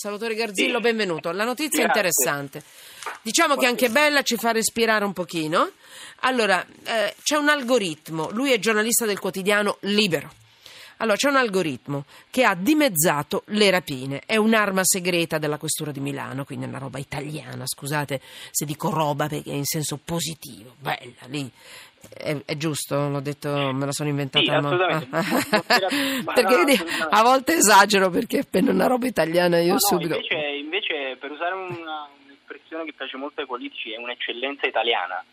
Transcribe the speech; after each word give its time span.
Salvatore 0.00 0.34
Garzillo, 0.34 0.76
Sì. 0.76 0.82
benvenuto. 0.82 1.30
La 1.30 1.44
notizia 1.44 1.82
è 1.82 1.86
interessante. 1.86 2.62
Diciamo 3.20 3.56
che 3.56 3.66
anche 3.66 3.90
Bella 3.90 4.22
ci 4.22 4.36
fa 4.36 4.50
respirare 4.50 5.04
un 5.04 5.12
pochino. 5.12 5.72
Allora, 6.20 6.64
eh, 6.84 7.14
c'è 7.22 7.36
un 7.36 7.50
algoritmo, 7.50 8.30
lui 8.30 8.50
è 8.50 8.58
giornalista 8.58 9.04
del 9.04 9.18
quotidiano 9.18 9.76
Libero. 9.80 10.32
Allora, 11.00 11.16
c'è 11.16 11.28
un 11.28 11.36
algoritmo 11.36 12.04
che 12.30 12.44
ha 12.44 12.54
dimezzato 12.54 13.42
le 13.46 13.70
rapine. 13.70 14.22
È 14.26 14.36
un'arma 14.36 14.80
segreta 14.84 15.38
della 15.38 15.56
Questura 15.58 15.92
di 15.92 16.00
Milano, 16.00 16.44
quindi 16.44 16.66
è 16.66 16.68
una 16.68 16.78
roba 16.78 16.98
italiana. 16.98 17.64
Scusate 17.66 18.20
se 18.50 18.64
dico 18.64 18.90
roba 18.90 19.26
perché 19.26 19.50
è 19.50 19.54
in 19.54 19.64
senso 19.64 19.98
positivo. 20.02 20.74
Bella, 20.78 21.26
lì. 21.26 21.50
È, 22.08 22.34
è 22.46 22.56
giusto? 22.56 23.08
L'ho 23.08 23.20
detto, 23.20 23.50
me 23.72 23.84
la 23.86 23.92
sono 23.92 24.08
inventata. 24.08 24.44
Sì. 24.44 25.08
Ma 26.24 26.32
perché 26.32 26.56
no, 26.56 26.64
vedi, 26.64 26.80
a 27.10 27.22
volte 27.22 27.54
esagero 27.56 28.08
perché 28.10 28.38
appena 28.38 28.70
una 28.70 28.86
roba 28.86 29.06
italiana 29.06 29.58
io 29.58 29.66
No, 29.66 29.72
no, 29.74 29.78
subito... 29.80 30.14
invece, 30.14 30.36
invece, 30.62 31.16
per 31.18 31.30
usare 31.30 31.54
una- 31.54 32.08
un'espressione 32.70 32.84
che 32.84 32.92
piace 32.92 33.16
molto 33.16 33.40
ai 33.40 33.46
politici, 33.46 33.92
è 33.92 33.96
un'eccellenza 33.98 34.66
italiana. 34.66 35.24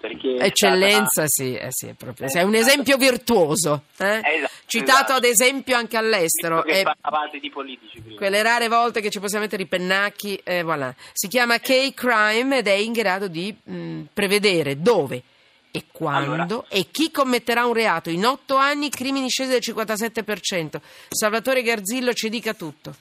È 0.00 0.44
Eccellenza, 0.44 1.24
sì, 1.26 1.54
eh 1.54 1.68
sì, 1.70 1.86
è 1.86 1.92
proprio. 1.92 2.28
Sei 2.28 2.42
un 2.42 2.54
esempio 2.54 2.96
virtuoso, 2.96 3.84
eh? 3.98 4.20
Esatto, 4.22 4.52
citato 4.66 4.90
esatto. 4.92 5.12
ad 5.12 5.24
esempio 5.24 5.76
anche 5.76 5.96
all'estero. 5.96 6.64
stata- 6.66 7.30
e 7.32 7.50
politici 7.50 8.00
prima. 8.00 8.16
quelle 8.16 8.42
rare 8.42 8.66
volte 8.68 9.00
che 9.00 9.10
ci 9.10 9.20
possiamo 9.20 9.44
mettere 9.44 9.62
i 9.62 9.66
pennacchi, 9.66 10.40
eh, 10.42 10.62
voilà. 10.62 10.92
Si 11.12 11.28
chiama 11.28 11.58
K-Crime 11.58 12.58
ed 12.58 12.66
è 12.66 12.72
in 12.72 12.92
grado 12.92 13.28
di 13.28 13.54
mh, 13.62 14.00
prevedere 14.12 14.80
dove 14.80 15.22
e 15.70 15.84
quando 15.92 16.32
Allora. 16.32 16.64
e 16.68 16.86
chi 16.90 17.12
commetterà 17.12 17.64
un 17.64 17.74
reato. 17.74 18.10
In 18.10 18.26
otto 18.26 18.56
anni 18.56 18.90
crimini 18.90 19.28
scesi 19.28 19.50
del 19.50 19.60
57%. 19.62 20.80
Salvatore 21.10 21.62
Garzillo 21.62 22.12
ci 22.12 22.28
dica 22.28 22.54
tutto. 22.54 22.92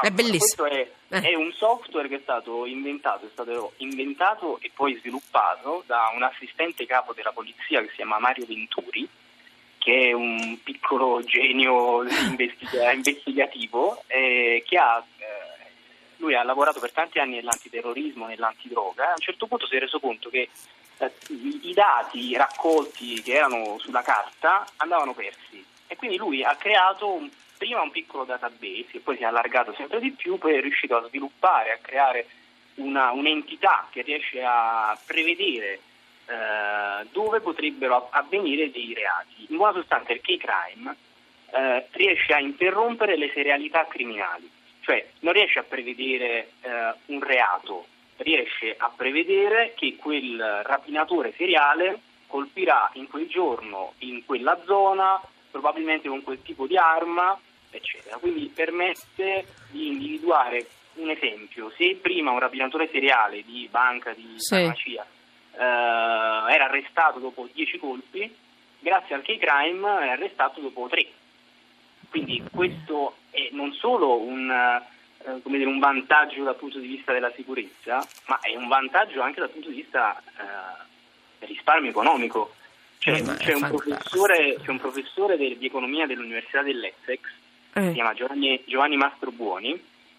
È 0.00 0.10
bellissimo. 0.10 0.66
Questo 0.66 0.66
è, 0.66 0.90
Eh. 1.08 1.20
è 1.30 1.34
un 1.34 1.52
software 1.52 2.08
che 2.08 2.16
è 2.16 2.20
stato 2.22 2.66
inventato, 2.66 3.26
è 3.26 3.30
stato 3.32 3.72
inventato 3.78 4.58
e 4.60 4.70
poi 4.74 4.96
sviluppato 4.96 5.82
da 5.86 6.10
un 6.14 6.22
assistente 6.22 6.86
capo 6.86 7.12
della 7.12 7.32
polizia 7.32 7.80
che 7.80 7.88
si 7.88 7.96
chiama 7.96 8.18
Mario 8.18 8.46
Venturi, 8.46 9.08
che 9.78 10.08
è 10.08 10.12
un 10.12 10.58
piccolo 10.62 11.22
genio 11.24 12.02
investiga- 12.04 12.92
investigativo, 12.92 14.02
eh, 14.06 14.62
che 14.66 14.76
ha, 14.78 15.02
eh, 15.18 15.68
lui 16.18 16.34
ha 16.34 16.42
lavorato 16.42 16.80
per 16.80 16.92
tanti 16.92 17.18
anni 17.18 17.36
nell'antiterrorismo, 17.36 18.26
nell'antidroga, 18.26 19.08
a 19.08 19.14
un 19.16 19.20
certo 19.22 19.46
punto 19.46 19.66
si 19.66 19.76
è 19.76 19.78
reso 19.80 19.98
conto 20.00 20.28
che 20.30 20.48
eh, 20.98 21.12
i 21.28 21.60
i 21.70 21.72
dati 21.72 22.36
raccolti 22.36 23.22
che 23.22 23.32
erano 23.34 23.78
sulla 23.78 24.02
carta 24.02 24.66
andavano 24.76 25.14
persi 25.14 25.64
e 25.86 25.96
quindi 25.96 26.16
lui 26.18 26.44
ha 26.44 26.54
creato 26.56 27.08
un- 27.08 27.30
prima 27.60 27.82
un 27.82 27.90
piccolo 27.90 28.24
database 28.24 28.86
che 28.90 29.00
poi 29.00 29.18
si 29.18 29.22
è 29.22 29.26
allargato 29.26 29.74
sempre 29.74 30.00
di 30.00 30.12
più, 30.12 30.38
poi 30.38 30.54
è 30.54 30.60
riuscito 30.62 30.96
a 30.96 31.06
sviluppare, 31.06 31.72
a 31.72 31.78
creare 31.78 32.26
una- 32.76 33.10
un'entità 33.10 33.86
che 33.90 34.00
riesce 34.00 34.42
a 34.42 34.98
prevedere 35.04 35.80
eh, 36.24 37.06
dove 37.10 37.40
potrebbero 37.40 37.96
av- 37.96 38.08
avvenire 38.12 38.70
dei 38.70 38.94
reati. 38.94 39.44
In 39.48 39.56
buona 39.56 39.74
sostanza 39.74 40.12
il 40.12 40.22
K-Crime 40.22 40.96
eh, 41.50 41.86
riesce 41.90 42.32
a 42.32 42.40
interrompere 42.40 43.16
le 43.18 43.30
serialità 43.34 43.84
criminali, 43.86 44.48
cioè 44.80 45.06
non 45.20 45.34
riesce 45.34 45.58
a 45.58 45.64
prevedere 45.64 46.52
eh, 46.62 46.94
un 47.06 47.20
reato, 47.22 47.84
riesce 48.18 48.74
a 48.78 48.90
prevedere 48.96 49.74
che 49.76 49.96
quel 49.96 50.62
rapinatore 50.62 51.34
seriale 51.36 52.00
colpirà 52.26 52.88
in 52.94 53.06
quel 53.08 53.26
giorno, 53.28 53.92
in 53.98 54.24
quella 54.24 54.58
zona, 54.64 55.20
probabilmente 55.50 56.08
con 56.08 56.22
quel 56.22 56.40
tipo 56.42 56.66
di 56.66 56.76
arma, 56.78 57.38
eccetera. 57.70 58.16
Quindi 58.18 58.46
permette 58.54 59.46
di 59.70 59.88
individuare 59.88 60.66
un 60.94 61.10
esempio. 61.10 61.72
Se 61.76 61.98
prima 62.00 62.30
un 62.30 62.38
rapinatore 62.38 62.88
seriale 62.90 63.42
di 63.44 63.68
banca, 63.70 64.12
di 64.12 64.34
Sì. 64.36 64.56
farmacia, 64.56 65.06
eh, 65.52 66.54
era 66.54 66.64
arrestato 66.64 67.18
dopo 67.18 67.48
10 67.52 67.78
colpi, 67.78 68.34
grazie 68.78 69.14
al 69.14 69.22
K-Crime 69.22 70.00
è 70.00 70.08
arrestato 70.10 70.60
dopo 70.60 70.88
3. 70.88 71.06
Quindi 72.10 72.42
questo 72.52 73.16
è 73.30 73.48
non 73.52 73.72
solo 73.72 74.18
un, 74.20 74.50
eh, 74.50 75.40
come 75.42 75.58
dire, 75.58 75.70
un 75.70 75.78
vantaggio 75.78 76.42
dal 76.42 76.56
punto 76.56 76.78
di 76.78 76.88
vista 76.88 77.12
della 77.12 77.30
sicurezza, 77.36 78.04
ma 78.26 78.40
è 78.40 78.56
un 78.56 78.66
vantaggio 78.68 79.20
anche 79.22 79.38
dal 79.40 79.50
punto 79.50 79.68
di 79.68 79.76
vista 79.76 80.18
eh, 80.18 80.82
del 81.38 81.48
risparmio 81.48 81.90
economico. 81.90 82.54
C'è, 82.98 83.12
Eh, 83.12 83.22
c'è 83.36 83.54
un, 83.54 83.60
c'è 84.02 84.70
un 84.70 84.78
professore 84.78 85.36
di 85.36 85.64
economia 85.64 86.06
dell'Università 86.06 86.62
dell'Essex, 86.62 87.20
si 87.72 87.78
Eh, 87.78 87.92
chiama 87.92 88.14
Giovanni, 88.14 88.62
Giovanni 88.66 88.96
Mastrobuoni, 88.96 89.72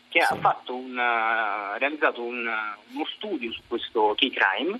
che 0.09 0.21
Sì. 0.21 0.33
ha 0.33 0.35
fatto 0.35 0.75
un, 0.75 0.97
eh, 0.97 1.77
realizzato 1.79 2.21
un, 2.21 2.47
eh, 2.47 2.93
uno 2.93 3.05
studio 3.15 3.51
su 3.51 3.61
questo 3.67 4.13
key 4.17 4.29
crime 4.29 4.79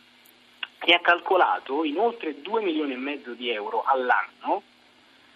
e 0.83 0.93
ha 0.93 0.99
calcolato 0.99 1.83
in 1.83 1.97
oltre 1.97 2.41
2 2.41 2.61
milioni 2.61 2.93
e 2.93 2.97
mezzo 2.97 3.33
di 3.33 3.49
euro 3.49 3.83
all'anno 3.83 4.63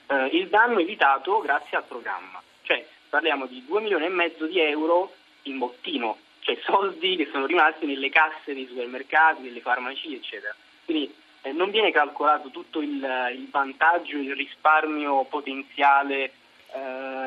eh, 0.07 0.25
il 0.33 0.47
danno 0.49 0.79
evitato 0.79 1.39
grazie 1.41 1.77
al 1.77 1.83
programma. 1.85 2.41
Cioè 2.63 2.85
parliamo 3.09 3.45
di 3.45 3.63
2 3.65 3.81
milioni 3.81 4.05
e 4.05 4.09
mezzo 4.09 4.45
di 4.47 4.59
euro 4.59 5.13
in 5.43 5.57
bottino, 5.57 6.17
cioè 6.41 6.57
soldi 6.63 7.15
che 7.15 7.27
sono 7.31 7.45
rimasti 7.45 7.85
nelle 7.85 8.09
casse 8.09 8.53
dei 8.53 8.65
supermercati, 8.67 9.43
delle 9.43 9.61
farmacie, 9.61 10.15
eccetera. 10.15 10.53
Quindi 10.83 11.13
eh, 11.43 11.51
non 11.51 11.69
viene 11.71 11.91
calcolato 11.91 12.49
tutto 12.49 12.81
il, 12.81 12.91
il 13.35 13.47
vantaggio, 13.51 14.17
il 14.17 14.35
risparmio 14.35 15.23
potenziale 15.25 16.31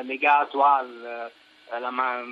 legato 0.01 0.63
al, 0.63 1.31
alla 1.69 1.89
ma- 1.91 2.23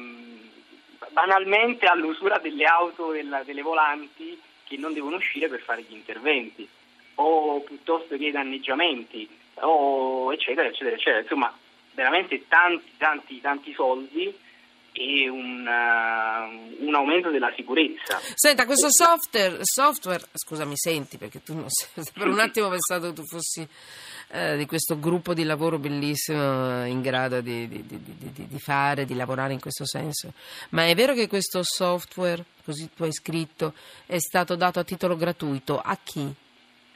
banalmente 1.11 1.85
all'usura 1.85 2.37
delle 2.39 2.65
auto, 2.65 3.11
della- 3.11 3.43
delle 3.43 3.61
volanti 3.61 4.39
che 4.63 4.77
non 4.77 4.93
devono 4.93 5.17
uscire 5.17 5.47
per 5.47 5.61
fare 5.61 5.81
gli 5.83 5.93
interventi 5.93 6.67
o 7.15 7.61
piuttosto 7.61 8.17
che 8.17 8.25
i 8.25 8.31
danneggiamenti 8.31 9.27
o 9.61 10.31
eccetera 10.33 10.67
eccetera 10.67 10.95
eccetera. 10.95 11.21
Insomma 11.21 11.55
veramente 11.93 12.47
tanti 12.47 12.91
tanti 12.97 13.41
tanti 13.41 13.73
soldi 13.73 14.35
e 14.91 15.29
un, 15.29 15.59
un 15.61 15.65
aumento 16.97 17.29
della 17.29 17.51
sicurezza 17.55 18.19
Senta, 18.33 18.65
questo 18.65 18.87
software, 18.89 19.57
software, 19.61 20.23
scusami, 20.33 20.73
senti 20.75 21.17
perché 21.17 21.41
tu 21.43 21.55
non 21.55 21.69
sei, 21.69 22.03
per 22.13 22.27
un 22.27 22.39
attimo 22.39 22.67
ho 22.67 22.69
pensato 22.69 23.07
che 23.07 23.13
tu 23.13 23.23
fossi 23.25 23.67
eh, 24.29 24.57
di 24.57 24.65
questo 24.65 24.99
gruppo 24.99 25.33
di 25.33 25.43
lavoro 25.43 25.77
bellissimo 25.79 26.83
eh, 26.83 26.87
in 26.87 27.01
grado 27.01 27.39
di- 27.41 27.67
di- 27.67 27.85
di- 27.87 28.47
di 28.47 28.59
fare, 28.59 29.05
di 29.05 29.15
lavorare 29.15 29.53
in 29.53 29.59
questo 29.61 29.85
senso. 29.85 30.33
Ma 30.71 30.85
è 30.85 30.93
vero 30.95 31.13
che 31.13 31.27
questo 31.27 31.63
software, 31.63 32.43
così 32.65 32.89
tu 32.93 33.03
hai 33.03 33.13
scritto, 33.13 33.73
è 34.05 34.19
stato 34.19 34.55
dato 34.55 34.79
a 34.79 34.83
titolo 34.83 35.15
gratuito? 35.15 35.79
A 35.79 35.97
chi? 36.03 36.29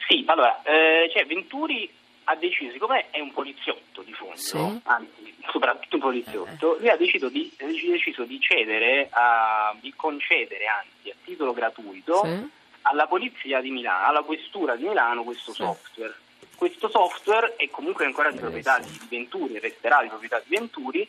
Sì, 0.06 0.24
allora, 0.26 0.60
eh, 0.62 1.10
cioè 1.14 1.24
Venturi 1.24 1.88
ha 2.32 2.36
deciso, 2.36 2.72
siccome 2.72 3.10
è 3.10 3.20
un 3.20 3.32
poliziotto 3.32 4.02
di 4.02 4.12
fondo, 4.12 4.36
Sì. 4.36 4.80
anzi, 4.84 5.34
soprattutto 5.50 5.96
un 5.96 6.02
poliziotto, 6.02 6.76
lui 6.78 6.88
ha 6.88 6.96
deciso 6.96 7.28
di, 7.28 7.52
ha 7.60 7.66
deciso 7.66 8.24
di 8.24 8.40
cedere, 8.40 9.08
a, 9.10 9.74
di 9.80 9.92
concedere, 9.94 10.66
anzi, 10.66 11.10
a 11.10 11.14
titolo 11.24 11.52
gratuito, 11.52 12.22
Sì? 12.24 12.48
alla 12.82 13.06
polizia 13.06 13.60
di 13.60 13.70
Milano, 13.70 14.06
alla 14.06 14.22
questura 14.22 14.76
di 14.76 14.84
Milano 14.84 15.22
questo 15.24 15.52
Sì. 15.52 15.62
software. 15.62 16.14
Questo 16.56 16.88
software 16.88 17.54
è 17.56 17.68
comunque 17.70 18.04
ancora 18.06 18.30
di 18.30 18.36
Eh, 18.36 18.40
proprietà 18.40 18.78
di 18.78 18.98
Venturi, 19.08 19.58
resterà 19.58 20.00
di 20.02 20.08
proprietà 20.08 20.40
di 20.44 20.56
Venturi 20.56 21.08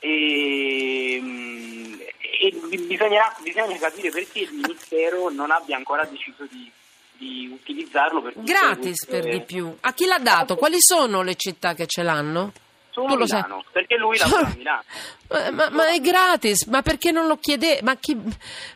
e, 0.00 1.18
mm, 1.20 1.94
e 2.40 2.50
bisognerà, 2.86 3.34
bisogna 3.42 3.76
capire 3.78 4.10
perché 4.10 4.40
il 4.40 4.52
Ministero 4.52 5.30
non 5.30 5.50
abbia 5.50 5.76
ancora 5.76 6.04
deciso 6.04 6.44
di, 6.50 6.70
di 7.16 7.50
utilizzarlo 7.52 8.20
per 8.22 8.32
Gratis 8.36 9.06
per 9.06 9.28
di 9.28 9.40
più. 9.42 9.74
A 9.80 9.92
chi 9.92 10.06
l'ha 10.06 10.18
dato? 10.18 10.56
Quali 10.56 10.76
sono 10.80 11.22
le 11.22 11.34
città 11.36 11.74
che 11.74 11.86
ce 11.86 12.02
l'hanno? 12.02 12.52
Solo 12.90 13.08
Tu 13.08 13.16
lo 13.16 13.26
sai. 13.26 13.42
Milano, 13.42 13.64
perché 13.72 13.96
lui 13.96 14.16
lavora 14.18 14.46
a 14.46 14.54
Milano. 14.56 14.82
Ma, 15.28 15.50
ma- 15.50 15.68
ma 15.70 15.88
è 15.88 15.98
gratis, 15.98 16.66
ma 16.66 16.80
perché 16.80 17.10
non 17.10 17.26
lo 17.26 17.36
chiedete? 17.38 17.82
Ma 17.82 17.96
chi. 17.96 18.14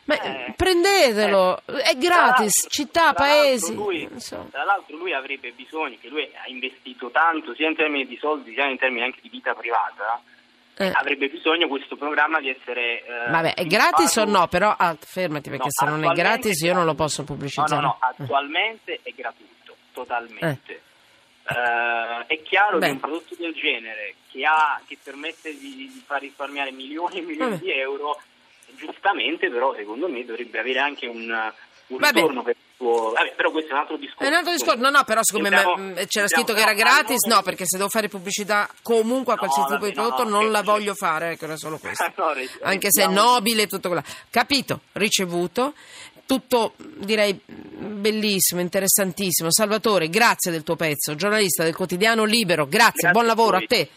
ma 0.05 0.19
Eh, 0.21 0.53
prendetelo, 0.57 1.61
è 1.65 1.95
gratis, 1.95 2.59
Tra 2.61 2.69
città, 2.69 3.03
l'altro 3.03 3.23
paesi. 3.23 3.73
Lui, 3.75 4.07
non 4.09 4.19
so. 4.19 4.47
Tra 4.51 4.65
l'altro 4.65 4.97
lui 4.97 5.13
avrebbe 5.13 5.51
bisogno, 5.51 5.95
che 6.01 6.09
lui 6.09 6.23
ha 6.23 6.49
investito 6.49 7.09
tanto 7.11 7.55
sia 7.55 7.69
in 7.69 7.75
termini 7.77 8.05
di 8.07 8.17
soldi 8.19 8.51
sia 8.53 8.65
in 8.65 8.77
termini 8.77 9.03
anche 9.05 9.19
di 9.21 9.29
vita 9.29 9.53
privata, 9.53 10.21
Eh, 10.81 10.91
avrebbe 10.93 11.27
bisogno 11.27 11.67
questo 11.67 11.97
programma 11.97 12.39
di 12.39 12.47
essere... 12.49 13.03
eh, 13.03 13.29
Vabbè, 13.29 13.53
è 13.53 13.65
gratis 13.65 14.15
o 14.15 14.23
no? 14.23 14.47
Però 14.47 14.73
ah, 14.77 14.95
fermati 14.97 15.49
perché 15.49 15.65
No, 15.65 15.71
se 15.71 15.85
non 15.85 16.03
è 16.09 16.13
gratis 16.13 16.61
io 16.61 16.73
non 16.73 16.85
lo 16.85 16.93
posso 16.93 17.25
pubblicizzare. 17.25 17.81
No, 17.81 17.81
no, 17.81 17.97
no, 17.99 18.07
Eh. 18.17 18.23
attualmente 18.23 18.99
è 19.03 19.11
gratuito, 19.13 19.75
totalmente. 19.91 20.81
Eh, 21.49 22.25
è 22.27 22.41
chiaro 22.43 22.77
Beh. 22.77 22.85
che 22.85 22.91
un 22.93 22.99
prodotto 23.01 23.35
del 23.37 23.53
genere 23.55 24.15
che, 24.31 24.45
ha, 24.45 24.79
che 24.87 24.97
permette 25.03 25.49
di, 25.57 25.75
di 25.75 26.03
far 26.05 26.21
risparmiare 26.21 26.71
milioni 26.71 27.17
e 27.17 27.21
milioni 27.23 27.51
Vabbè. 27.51 27.61
di 27.63 27.71
euro, 27.71 28.21
giustamente 28.77 29.49
però 29.49 29.73
secondo 29.75 30.07
me 30.07 30.23
dovrebbe 30.23 30.59
avere 30.59 30.79
anche 30.79 31.07
un, 31.07 31.29
un 31.87 31.97
ritorno 31.97 32.41
per, 32.41 32.55
suo... 32.79 33.11
Vabbè, 33.11 33.33
però 33.35 33.51
questo 33.51 33.71
è 33.71 33.73
un 33.73 33.79
altro 33.79 33.97
discorso. 33.97 34.23
È 34.23 34.27
un 34.27 34.33
altro 34.33 34.51
discorso, 34.53 34.79
no, 34.79 34.89
no, 34.89 35.03
però 35.03 35.19
siccome 35.21 35.49
me- 35.49 36.07
c'era 36.07 36.27
scritto 36.27 36.53
che 36.53 36.61
era 36.61 36.71
no, 36.71 36.77
gratis, 36.77 37.25
no, 37.27 37.35
no, 37.35 37.41
perché 37.41 37.65
se 37.65 37.77
devo 37.77 37.89
fare 37.89 38.07
pubblicità 38.07 38.69
comunque 38.81 39.33
a 39.33 39.35
No, 39.35 39.41
qualsiasi 39.41 39.67
tipo 39.73 39.79
vabbè, 39.81 39.91
di 39.91 39.99
prodotto 39.99 40.23
no, 40.23 40.29
non 40.29 40.45
no, 40.45 40.51
la 40.51 40.61
voglio 40.61 40.95
fare, 40.95 41.31
ecco, 41.31 41.45
era 41.45 41.57
solo 41.57 41.77
questo. 41.77 42.03
No, 42.17 42.33
Anche 42.61 42.87
se 42.91 43.03
è 43.03 43.07
nobile 43.07 43.63
e 43.63 43.67
tutto 43.67 43.89
quello. 43.89 44.03
Capito, 44.29 44.81
ricevuto, 44.93 45.73
tutto 46.25 46.73
direi 46.77 47.39
bellissimo, 47.45 48.61
interessantissimo. 48.61 49.51
Salvatore, 49.51 50.09
grazie 50.09 50.51
del 50.51 50.63
tuo 50.63 50.75
pezzo, 50.75 51.15
giornalista 51.15 51.63
del 51.63 51.75
quotidiano 51.75 52.23
Libero, 52.23 52.67
grazie, 52.67 53.09
Grazie 53.09 53.11
buon 53.11 53.23
a 53.25 53.27
lavoro 53.27 53.55
a 53.57 53.59
voi. 53.59 53.67
te. 53.67 53.89